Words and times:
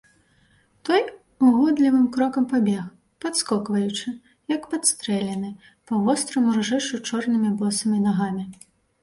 Той 0.87 1.01
угодлівым 1.47 2.07
крокам 2.15 2.47
пабег, 2.53 2.87
падскокваючы, 3.25 4.07
як 4.55 4.65
падстрэлены, 4.73 5.53
па 5.93 6.01
востраму 6.09 6.57
ржышчу 6.59 7.03
чорнымі 7.09 7.55
босымі 7.63 8.03
нагамі. 8.09 8.45